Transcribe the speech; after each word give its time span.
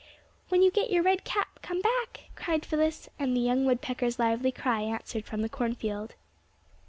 "When 0.49 0.63
you 0.63 0.71
get 0.71 0.89
your 0.89 1.03
red 1.03 1.23
cap, 1.23 1.59
come 1.61 1.79
back," 1.79 2.31
cried 2.35 2.65
Phyllis, 2.65 3.07
and 3.19 3.37
the 3.37 3.39
young 3.39 3.65
woodpecker's 3.65 4.17
lively 4.17 4.51
cry 4.51 4.81
answered 4.81 5.25
from 5.25 5.43
the 5.43 5.47
corn 5.47 5.75
field. 5.75 6.15